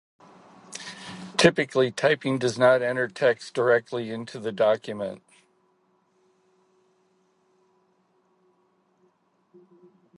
Typically, 1.37 1.91
typing 1.91 2.39
does 2.39 2.57
not 2.57 2.81
enter 2.81 3.07
text 3.07 3.53
directly 3.53 4.09
into 4.09 4.39
the 4.39 4.51
document. 4.51 5.21